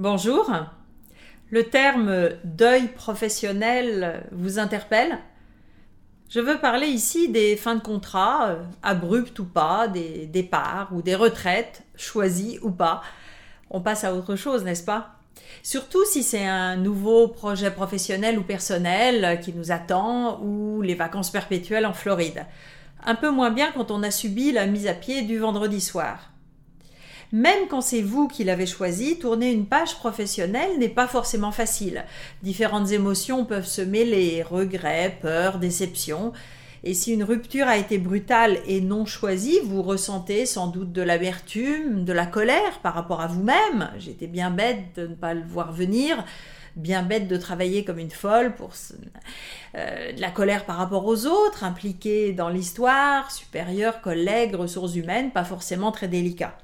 Bonjour. 0.00 0.50
Le 1.50 1.64
terme 1.64 2.30
deuil 2.42 2.88
professionnel 2.88 4.26
vous 4.32 4.58
interpelle? 4.58 5.18
Je 6.30 6.40
veux 6.40 6.58
parler 6.58 6.86
ici 6.86 7.28
des 7.28 7.54
fins 7.54 7.74
de 7.74 7.82
contrat, 7.82 8.48
euh, 8.48 8.62
abruptes 8.82 9.38
ou 9.40 9.44
pas, 9.44 9.88
des 9.88 10.24
départs 10.24 10.88
ou 10.94 11.02
des 11.02 11.14
retraites, 11.14 11.82
choisies 11.96 12.58
ou 12.62 12.70
pas. 12.70 13.02
On 13.68 13.82
passe 13.82 14.04
à 14.04 14.14
autre 14.14 14.36
chose, 14.36 14.64
n'est-ce 14.64 14.84
pas? 14.84 15.16
Surtout 15.62 16.06
si 16.06 16.22
c'est 16.22 16.46
un 16.46 16.76
nouveau 16.76 17.28
projet 17.28 17.70
professionnel 17.70 18.38
ou 18.38 18.42
personnel 18.42 19.38
qui 19.42 19.52
nous 19.52 19.70
attend 19.70 20.40
ou 20.40 20.80
les 20.80 20.94
vacances 20.94 21.30
perpétuelles 21.30 21.84
en 21.84 21.92
Floride. 21.92 22.46
Un 23.04 23.16
peu 23.16 23.28
moins 23.28 23.50
bien 23.50 23.70
quand 23.72 23.90
on 23.90 24.02
a 24.02 24.10
subi 24.10 24.50
la 24.50 24.64
mise 24.64 24.86
à 24.86 24.94
pied 24.94 25.20
du 25.20 25.36
vendredi 25.36 25.82
soir. 25.82 26.30
Même 27.32 27.68
quand 27.68 27.80
c'est 27.80 28.02
vous 28.02 28.26
qui 28.26 28.42
l'avez 28.42 28.66
choisi, 28.66 29.18
tourner 29.18 29.52
une 29.52 29.66
page 29.66 29.94
professionnelle 29.94 30.78
n'est 30.78 30.88
pas 30.88 31.06
forcément 31.06 31.52
facile. 31.52 32.04
Différentes 32.42 32.90
émotions 32.90 33.44
peuvent 33.44 33.66
se 33.66 33.82
mêler, 33.82 34.42
regrets, 34.42 35.16
peur, 35.22 35.58
déception. 35.58 36.32
Et 36.82 36.94
si 36.94 37.12
une 37.12 37.22
rupture 37.22 37.68
a 37.68 37.76
été 37.76 37.98
brutale 37.98 38.58
et 38.66 38.80
non 38.80 39.04
choisie, 39.04 39.58
vous 39.64 39.82
ressentez 39.82 40.46
sans 40.46 40.66
doute 40.66 40.92
de 40.92 41.02
l'amertume, 41.02 42.04
de 42.04 42.12
la 42.12 42.26
colère 42.26 42.80
par 42.82 42.94
rapport 42.94 43.20
à 43.20 43.26
vous-même. 43.26 43.90
J'étais 43.98 44.26
bien 44.26 44.50
bête 44.50 44.96
de 44.96 45.06
ne 45.06 45.14
pas 45.14 45.34
le 45.34 45.42
voir 45.42 45.72
venir 45.72 46.24
bien 46.76 47.02
bête 47.02 47.28
de 47.28 47.36
travailler 47.36 47.84
comme 47.84 47.98
une 47.98 48.10
folle 48.10 48.54
pour 48.54 48.70
euh, 49.74 50.12
de 50.12 50.20
la 50.20 50.30
colère 50.30 50.64
par 50.64 50.76
rapport 50.76 51.04
aux 51.06 51.26
autres, 51.26 51.64
impliqués 51.64 52.32
dans 52.32 52.48
l'histoire, 52.48 53.30
supérieurs, 53.30 54.00
collègues, 54.00 54.54
ressources 54.54 54.94
humaines, 54.94 55.30
pas 55.32 55.44
forcément 55.44 55.92
très 55.92 56.08
délicats. 56.08 56.56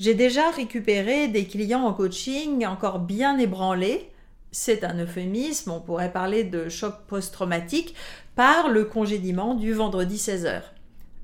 J'ai 0.00 0.14
déjà 0.14 0.48
récupéré 0.48 1.28
des 1.28 1.44
clients 1.44 1.82
en 1.82 1.92
coaching 1.92 2.64
encore 2.64 3.00
bien 3.00 3.36
ébranlés. 3.36 4.10
C'est 4.50 4.82
un 4.82 4.98
euphémisme, 4.98 5.72
on 5.72 5.80
pourrait 5.80 6.10
parler 6.10 6.42
de 6.42 6.70
choc 6.70 6.94
post-traumatique 7.06 7.94
par 8.34 8.70
le 8.70 8.86
congédiement 8.86 9.54
du 9.54 9.74
vendredi 9.74 10.16
16h. 10.16 10.62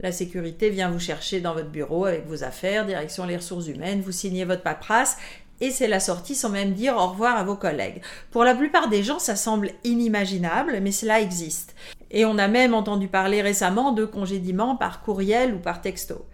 La 0.01 0.13
sécurité 0.13 0.69
vient 0.69 0.91
vous 0.91 0.99
chercher 0.99 1.41
dans 1.41 1.55
votre 1.55 1.71
bureau 1.71 2.05
avec 2.05 2.27
vos 2.27 2.45
affaires, 2.45 2.85
direction 2.85 3.25
les 3.25 3.39
ressources 3.39 3.67
humaines, 3.67 4.03
vous 4.03 4.13
signez 4.13 4.45
votre 4.45 4.63
paperasse 4.63 5.17
et 5.63 5.71
c'est 5.71 5.89
la 5.89 5.99
sortie 5.99 6.35
sans 6.35 6.51
même 6.51 6.75
dire 6.75 6.97
au 6.97 7.07
revoir 7.07 7.39
à 7.39 7.45
vos 7.45 7.57
collègues. 7.57 8.03
Pour 8.31 8.45
la 8.45 8.55
plupart 8.55 8.91
des 8.91 9.03
gens, 9.03 9.19
ça 9.19 9.37
semble 9.37 9.71
inimaginable, 9.85 10.81
mais 10.83 10.93
cela 10.93 11.23
existe. 11.23 11.75
Et 12.11 12.27
on 12.27 12.37
a 12.37 12.47
même 12.47 12.75
entendu 12.75 13.09
parler 13.09 13.41
récemment 13.41 13.93
de 13.93 14.05
congédiement 14.05 14.77
par 14.77 15.01
courriel 15.01 15.55
ou 15.55 15.59
par 15.61 15.81
texto. 15.81 16.27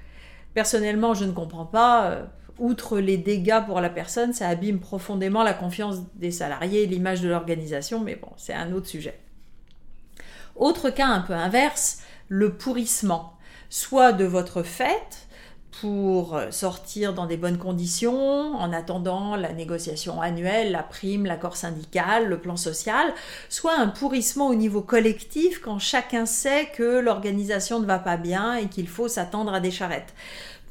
Personnellement, 0.55 1.15
je 1.15 1.25
ne 1.25 1.33
comprends 1.33 1.67
pas. 1.67 2.11
Euh, 2.11 2.25
outre 2.59 2.99
les 2.99 3.17
dégâts 3.17 3.65
pour 3.67 3.81
la 3.81 3.91
personne, 3.91 4.33
ça 4.33 4.49
abîme 4.49 4.79
profondément 4.79 5.43
la 5.43 5.55
confiance 5.55 5.99
des 6.15 6.31
salariés 6.31 6.83
et 6.83 6.87
l'image 6.87 7.21
de 7.21 7.29
l'organisation, 7.29 8.01
mais 8.01 8.15
bon, 8.15 8.29
c'est 8.37 8.53
un 8.53 8.73
autre 8.73 8.87
sujet. 8.87 9.19
Autre 10.55 10.91
cas 10.91 11.09
un 11.09 11.21
peu 11.21 11.33
inverse, 11.33 12.03
le 12.29 12.55
pourrissement, 12.55 13.37
soit 13.71 14.13
de 14.13 14.25
votre 14.25 14.63
fête, 14.63 15.27
pour 15.81 16.39
sortir 16.51 17.15
dans 17.15 17.27
des 17.27 17.37
bonnes 17.37 17.59
conditions 17.59 18.55
en 18.55 18.73
attendant 18.73 19.37
la 19.37 19.53
négociation 19.53 20.21
annuelle, 20.21 20.71
la 20.71 20.83
prime, 20.83 21.27
l'accord 21.27 21.57
syndical, 21.57 22.29
le 22.29 22.39
plan 22.39 22.57
social, 22.57 23.13
soit 23.49 23.75
un 23.79 23.89
pourrissement 23.89 24.49
au 24.49 24.55
niveau 24.55 24.83
collectif 24.83 25.61
quand 25.61 25.79
chacun 25.79 26.27
sait 26.27 26.69
que 26.77 27.01
l'organisation 27.01 27.81
ne 27.81 27.87
va 27.87 27.99
pas 27.99 28.17
bien 28.17 28.55
et 28.55 28.69
qu'il 28.69 28.89
faut 28.89 29.09
s'attendre 29.09 29.53
à 29.55 29.61
des 29.61 29.71
charrettes. 29.71 30.15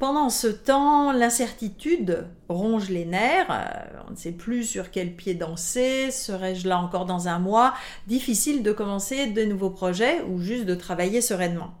Pendant 0.02 0.30
ce 0.30 0.48
temps, 0.48 1.12
l'incertitude 1.12 2.26
ronge 2.48 2.88
les 2.88 3.04
nerfs, 3.04 3.46
euh, 3.50 4.00
on 4.08 4.10
ne 4.10 4.16
sait 4.16 4.32
plus 4.32 4.64
sur 4.64 4.90
quel 4.90 5.14
pied 5.14 5.34
danser, 5.34 6.10
serai-je 6.10 6.66
là 6.66 6.78
encore 6.78 7.06
dans 7.06 7.28
un 7.28 7.38
mois, 7.38 7.74
difficile 8.08 8.64
de 8.64 8.72
commencer 8.72 9.28
de 9.28 9.44
nouveaux 9.44 9.70
projets 9.70 10.22
ou 10.22 10.40
juste 10.40 10.64
de 10.64 10.74
travailler 10.74 11.20
sereinement. 11.20 11.72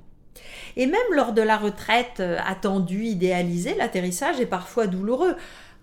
Et 0.76 0.86
même 0.86 1.00
lors 1.12 1.32
de 1.32 1.42
la 1.42 1.56
retraite 1.56 2.20
euh, 2.20 2.38
attendue, 2.44 3.04
idéalisée, 3.04 3.74
l'atterrissage 3.74 4.40
est 4.40 4.46
parfois 4.46 4.86
douloureux. 4.86 5.36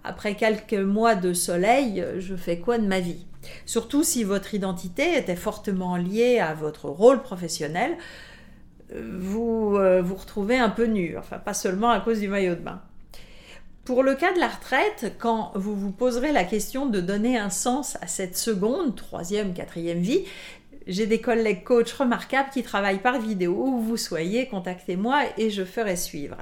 Après 0.04 0.36
quelques 0.36 0.74
mois 0.74 1.16
de 1.16 1.34
soleil, 1.34 2.06
je 2.20 2.36
fais 2.36 2.60
quoi 2.60 2.78
de 2.78 2.88
ma 2.88 3.00
vie? 3.00 3.26
Surtout 3.66 4.04
si 4.04 4.24
votre 4.24 4.54
identité 4.54 5.18
était 5.18 5.36
fortement 5.36 5.98
liée 5.98 6.40
à 6.40 6.54
votre 6.54 6.86
rôle 6.90 7.22
professionnel, 7.22 7.98
vous 8.94 9.76
euh, 9.78 10.02
vous 10.02 10.16
retrouvez 10.16 10.58
un 10.58 10.70
peu 10.70 10.86
nu, 10.86 11.18
enfin 11.18 11.38
pas 11.38 11.54
seulement 11.54 11.90
à 11.90 12.00
cause 12.00 12.20
du 12.20 12.28
maillot 12.28 12.56
de 12.56 12.62
bain. 12.62 12.82
Pour 13.86 14.04
le 14.04 14.14
cas 14.14 14.34
de 14.34 14.40
la 14.40 14.50
retraite, 14.50 15.16
quand 15.18 15.52
vous 15.56 15.76
vous 15.76 15.92
poserez 15.92 16.32
la 16.32 16.44
question 16.44 16.86
de 16.86 17.02
donner 17.02 17.38
un 17.38 17.50
sens 17.50 17.98
à 18.02 18.08
cette 18.08 18.38
seconde, 18.38 18.96
troisième, 18.96 19.54
quatrième 19.54 20.00
vie, 20.00 20.26
j'ai 20.90 21.06
des 21.06 21.22
collègues 21.22 21.64
coachs 21.64 21.92
remarquables 21.92 22.50
qui 22.50 22.64
travaillent 22.64 23.02
par 23.02 23.20
vidéo. 23.20 23.54
Où 23.54 23.80
vous 23.80 23.96
soyez, 23.96 24.48
contactez-moi 24.48 25.22
et 25.38 25.52
je 25.52 25.64
ferai 25.64 25.96
suivre. 25.96 26.38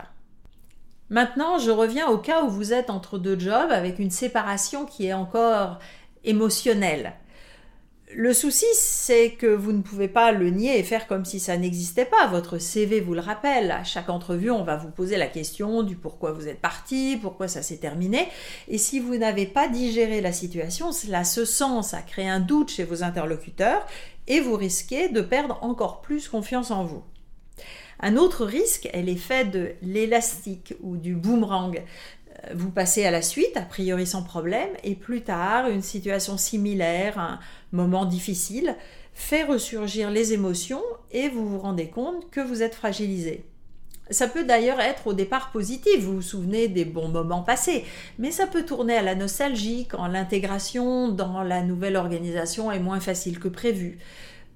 Maintenant, 1.10 1.60
je 1.60 1.70
reviens 1.70 2.08
au 2.08 2.18
cas 2.18 2.44
où 2.44 2.50
vous 2.50 2.74
êtes 2.74 2.90
entre 2.90 3.18
deux 3.18 3.38
jobs 3.38 3.72
avec 3.72 4.00
une 4.00 4.10
séparation 4.10 4.86
qui 4.86 5.08
est 5.08 5.14
encore 5.14 5.80
émotionnelle. 6.24 7.14
Le 8.16 8.34
souci, 8.34 8.66
c'est 8.74 9.32
que 9.32 9.48
vous 9.48 9.74
ne 9.74 9.82
pouvez 9.82 10.08
pas 10.08 10.32
le 10.32 10.50
nier 10.50 10.80
et 10.80 10.84
faire 10.84 11.08
comme 11.08 11.26
si 11.26 11.42
ça 11.42 11.58
n'existait 11.58 12.06
pas. 12.06 12.28
Votre 12.28 12.58
CV 12.58 13.02
vous 13.02 13.14
le 13.14 13.20
rappelle. 13.20 13.70
À 13.70 13.84
chaque 13.84 14.10
entrevue, 14.10 14.50
on 14.50 14.64
va 14.64 14.78
vous 14.78 14.90
poser 14.90 15.18
la 15.18 15.28
question 15.28 15.84
du 15.84 15.98
pourquoi 15.98 16.32
vous 16.32 16.48
êtes 16.48 16.62
parti, 16.62 17.20
pourquoi 17.22 17.50
ça 17.50 17.62
s'est 17.62 17.78
terminé. 17.78 18.30
Et 18.70 18.78
si 18.78 19.02
vous 19.02 19.18
n'avez 19.18 19.46
pas 19.46 19.68
digéré 19.68 20.22
la 20.22 20.32
situation, 20.32 20.94
cela 20.94 21.26
se 21.26 21.44
sent, 21.44 21.84
ça 21.84 22.02
crée 22.02 22.30
un 22.30 22.40
doute 22.40 22.70
chez 22.70 22.86
vos 22.86 23.04
interlocuteurs 23.04 23.86
et 24.28 24.40
vous 24.40 24.56
risquez 24.56 25.10
de 25.10 25.20
perdre 25.20 25.60
encore 25.62 26.00
plus 26.00 26.30
confiance 26.30 26.72
en 26.72 26.86
vous. 26.86 27.04
Un 28.00 28.16
autre 28.18 28.46
risque 28.46 28.90
est 28.94 29.02
l'effet 29.02 29.46
de 29.46 29.72
l'élastique 29.82 30.76
ou 30.82 30.98
du 30.98 31.16
boomerang 31.16 31.82
vous 32.54 32.72
passez 32.72 33.06
à 33.06 33.12
la 33.12 33.22
suite, 33.22 33.56
a 33.56 33.62
priori 33.62 34.06
sans 34.06 34.24
problème, 34.24 34.70
et 34.84 34.96
plus 34.96 35.22
tard, 35.22 35.70
une 35.70 35.82
situation 35.82 36.38
similaire, 36.38 37.20
un 37.20 37.40
moment 37.72 38.06
difficile, 38.06 38.76
fait 39.14 39.44
ressurgir 39.44 40.12
les 40.12 40.34
émotions 40.34 40.84
et 41.12 41.30
vous 41.30 41.48
vous 41.48 41.60
rendez 41.60 41.88
compte 41.88 42.30
que 42.30 42.42
vous 42.42 42.62
êtes 42.62 42.76
fragilisé. 42.76 43.46
Ça 44.10 44.28
peut 44.28 44.46
d'ailleurs 44.46 44.80
être 44.80 45.08
au 45.08 45.14
départ 45.14 45.52
positif, 45.52 46.00
vous 46.00 46.16
vous 46.16 46.22
souvenez 46.22 46.70
des 46.70 46.86
bons 46.86 47.10
moments 47.10 47.42
passés, 47.42 47.84
mais 48.20 48.32
ça 48.32 48.48
peut 48.48 48.64
tourner 48.64 48.96
à 48.96 49.02
la 49.02 49.16
nostalgie 49.16 49.86
quand 49.90 50.08
l'intégration 50.08 51.10
dans 51.10 51.44
la 51.44 51.62
nouvelle 51.62 51.98
organisation 51.98 52.72
est 52.72 52.80
moins 52.80 53.02
facile 53.02 53.40
que 53.40 53.50
prévu 53.50 53.98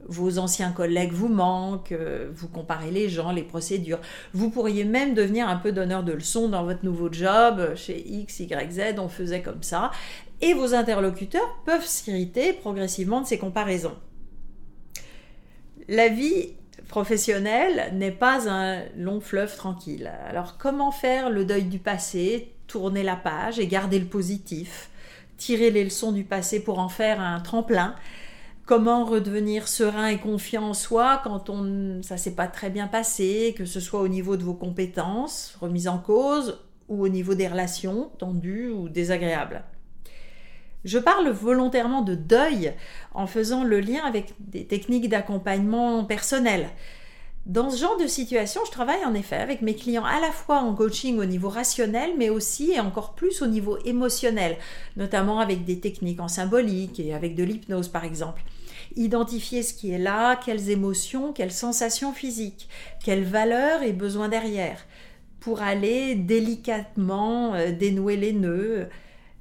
vos 0.08 0.38
anciens 0.40 0.72
collègues 0.72 1.14
vous 1.14 1.28
manquent, 1.28 1.92
euh, 1.92 2.30
vous 2.34 2.48
comparez 2.48 2.92
les 2.92 3.10
gens, 3.10 3.32
les 3.32 3.44
procédures. 3.44 4.00
Vous 4.34 4.50
pourriez 4.50 4.84
même 4.84 5.14
devenir 5.14 5.48
un 5.48 5.58
peu 5.58 5.72
donneur 5.72 6.04
de 6.04 6.14
leçons 6.14 6.50
dans 6.50 6.64
votre 6.64 6.84
nouveau 6.86 7.12
job. 7.12 7.76
Chez 7.76 8.06
X, 8.08 8.40
Y, 8.40 8.72
Z, 8.72 9.00
on 9.00 9.08
faisait 9.08 9.42
comme 9.42 9.64
ça. 9.64 9.92
Et 10.42 10.54
vos 10.54 10.74
interlocuteurs 10.74 11.58
peuvent 11.66 11.86
s'irriter 11.86 12.54
progressivement 12.54 13.22
de 13.22 13.28
ces 13.28 13.38
comparaisons. 13.38 13.96
La 15.88 16.08
vie 16.08 16.54
professionnelle 16.88 17.94
n'est 17.94 18.12
pas 18.12 18.50
un 18.50 18.84
long 18.98 19.22
fleuve 19.22 19.56
tranquille. 19.56 20.12
Alors 20.28 20.58
comment 20.58 20.92
faire 20.92 21.30
le 21.30 21.46
deuil 21.46 21.64
du 21.64 21.80
passé, 21.80 22.52
tourner 22.68 23.04
la 23.04 23.16
page 23.16 23.60
et 23.60 23.68
garder 23.68 24.00
le 24.00 24.06
positif, 24.06 24.90
tirer 25.38 25.72
les 25.72 25.84
leçons 25.84 26.12
du 26.12 26.24
passé 26.24 26.60
pour 26.60 26.80
en 26.80 26.90
faire 26.90 27.20
un 27.20 27.40
tremplin 27.40 27.96
comment 28.72 29.04
redevenir 29.04 29.68
serein 29.68 30.08
et 30.08 30.18
confiant 30.18 30.70
en 30.70 30.74
soi 30.74 31.20
quand 31.26 31.50
on, 31.50 32.02
ça 32.04 32.16
s'est 32.16 32.36
pas 32.36 32.48
très 32.48 32.70
bien 32.70 32.88
passé, 32.88 33.54
que 33.58 33.66
ce 33.66 33.82
soit 33.82 34.00
au 34.00 34.08
niveau 34.08 34.38
de 34.38 34.44
vos 34.44 34.54
compétences, 34.54 35.58
remises 35.60 35.90
en 35.90 35.98
cause, 35.98 36.58
ou 36.88 37.04
au 37.04 37.10
niveau 37.10 37.34
des 37.34 37.50
relations 37.50 38.12
tendues 38.18 38.70
ou 38.70 38.88
désagréables. 38.88 39.66
Je 40.86 40.98
parle 41.00 41.28
volontairement 41.32 42.02
de 42.02 42.16
deuil 42.16 42.72
en 43.14 43.28
faisant 43.28 43.66
le 43.66 43.82
lien 43.82 44.06
avec 44.06 44.36
des 44.40 44.66
techniques 44.66 45.10
d'accompagnement 45.10 46.06
personnel. 46.06 46.70
Dans 47.48 47.72
ce 47.72 47.78
genre 47.78 47.98
de 47.98 48.06
situation, 48.06 48.62
je 48.66 48.72
travaille 48.72 49.04
en 49.04 49.16
effet 49.16 49.38
avec 49.38 49.62
mes 49.62 49.76
clients 49.76 50.06
à 50.06 50.20
la 50.20 50.32
fois 50.32 50.60
en 50.60 50.76
coaching 50.76 51.18
au 51.18 51.26
niveau 51.26 51.50
rationnel, 51.50 52.12
mais 52.18 52.30
aussi 52.30 52.72
et 52.72 52.80
encore 52.80 53.14
plus 53.14 53.42
au 53.42 53.48
niveau 53.48 53.80
émotionnel, 53.84 54.58
notamment 54.96 55.40
avec 55.40 55.66
des 55.66 55.80
techniques 55.80 56.20
en 56.20 56.28
symbolique 56.28 57.00
et 57.00 57.14
avec 57.14 57.36
de 57.36 57.44
l'hypnose 57.44 57.88
par 57.88 58.06
exemple 58.06 58.44
identifier 58.96 59.64
ce 59.64 59.74
qui 59.74 59.92
est 59.92 59.98
là, 59.98 60.36
quelles 60.36 60.70
émotions, 60.70 61.34
quelles 61.34 61.52
sensations 61.52 62.14
physiques, 62.14 62.68
quelles 63.04 63.24
valeurs 63.24 63.84
et 63.84 63.94
besoins 63.94 64.30
derrière, 64.30 64.86
pour 65.40 65.62
aller 65.62 66.16
délicatement 66.16 67.56
euh, 67.56 67.72
dénouer 67.72 68.18
les 68.18 68.34
nœuds, 68.34 68.90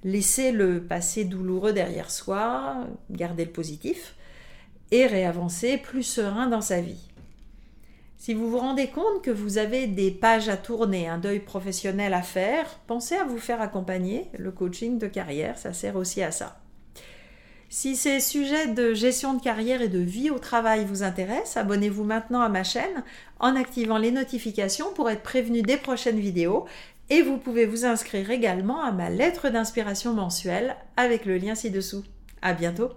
laisser 0.05 0.53
le 0.53 0.83
passé 0.83 1.25
douloureux 1.25 1.73
derrière 1.73 2.11
soi, 2.11 2.87
garder 3.11 3.45
le 3.45 3.51
positif, 3.51 4.15
et 4.93 5.07
réavancer 5.07 5.79
plus 5.79 6.03
serein 6.03 6.47
dans 6.47 6.63
sa 6.63 6.81
vie. 6.81 7.10
Si 8.21 8.35
vous 8.35 8.51
vous 8.51 8.59
rendez 8.59 8.89
compte 8.89 9.23
que 9.23 9.31
vous 9.31 9.57
avez 9.57 9.87
des 9.87 10.11
pages 10.11 10.51
à 10.51 10.59
tourner, 10.59 11.09
un 11.09 11.17
deuil 11.17 11.41
professionnel 11.41 12.13
à 12.13 12.21
faire, 12.21 12.79
pensez 12.87 13.15
à 13.15 13.25
vous 13.25 13.39
faire 13.39 13.63
accompagner. 13.63 14.27
Le 14.39 14.53
coaching 14.53 14.99
de 14.99 15.07
carrière, 15.07 15.57
ça 15.57 15.73
sert 15.73 15.97
aussi 15.97 16.23
à 16.23 16.31
ça. 16.31 16.61
Si 17.71 17.97
ces 17.97 18.21
sujets 18.21 18.67
de 18.67 18.93
gestion 18.93 19.33
de 19.33 19.43
carrière 19.43 19.81
et 19.81 19.89
de 19.89 20.01
vie 20.01 20.29
au 20.29 20.39
travail 20.39 20.85
vous 20.85 21.03
intéressent, 21.03 21.57
abonnez-vous 21.57 22.05
maintenant 22.05 22.43
à 22.43 22.51
ma 22.51 22.63
chaîne 22.63 23.05
en 23.39 23.57
activant 23.57 23.97
les 23.97 24.11
notifications 24.11 24.93
pour 24.93 25.09
être 25.09 25.23
prévenu 25.23 25.63
des 25.63 25.79
prochaines 25.79 26.21
vidéos 26.21 26.67
et 27.09 27.23
vous 27.23 27.39
pouvez 27.39 27.65
vous 27.65 27.87
inscrire 27.87 28.31
également 28.31 28.83
à 28.83 28.93
ma 28.93 29.09
lettre 29.09 29.49
d'inspiration 29.49 30.13
mensuelle 30.13 30.77
avec 30.99 31.25
le 31.25 31.39
lien 31.39 31.55
ci-dessous. 31.55 32.05
À 32.43 32.53
bientôt! 32.53 32.91